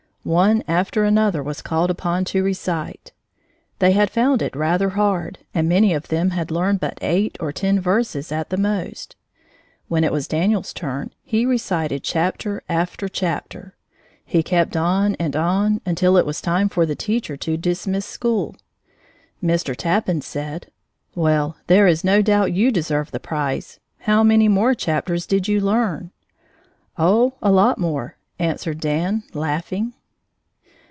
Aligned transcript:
One 0.23 0.61
after 0.67 1.03
another 1.03 1.41
was 1.41 1.63
called 1.63 1.89
upon 1.89 2.25
to 2.25 2.43
recite. 2.43 3.11
They 3.79 3.93
had 3.93 4.11
found 4.11 4.43
it 4.43 4.55
rather 4.55 4.89
hard, 4.91 5.39
and 5.51 5.67
many 5.67 5.95
of 5.95 6.09
them 6.09 6.29
had 6.29 6.51
learned 6.51 6.79
but 6.79 6.99
eight 7.01 7.35
or 7.39 7.51
ten 7.51 7.79
verses 7.79 8.31
at 8.31 8.51
the 8.51 8.55
most. 8.57 9.15
When 9.87 10.03
it 10.03 10.11
was 10.11 10.27
Daniel's 10.27 10.73
turn, 10.73 11.11
he 11.23 11.43
recited 11.47 12.03
chapter 12.03 12.61
after 12.69 13.07
chapter. 13.09 13.75
He 14.23 14.43
kept 14.43 14.77
on 14.77 15.15
and 15.19 15.35
on 15.35 15.81
until 15.87 16.15
it 16.17 16.25
was 16.27 16.39
time 16.39 16.69
for 16.69 16.85
the 16.85 16.93
teacher 16.95 17.35
to 17.37 17.57
dismiss 17.57 18.05
school. 18.05 18.55
Mr. 19.43 19.75
Tappan 19.75 20.21
said: 20.21 20.67
"Well, 21.15 21.57
there 21.65 21.87
is 21.87 22.03
no 22.03 22.21
doubt 22.21 22.53
you 22.53 22.69
deserve 22.71 23.09
the 23.09 23.19
prize. 23.19 23.79
How 24.01 24.21
many 24.21 24.47
more 24.47 24.75
chapters 24.75 25.25
did 25.25 25.47
you 25.47 25.59
learn?" 25.61 26.11
"Oh, 26.95 27.37
a 27.41 27.51
lot 27.51 27.79
more," 27.79 28.17
answered 28.37 28.79
Dan, 28.79 29.23
laughing. 29.33 29.93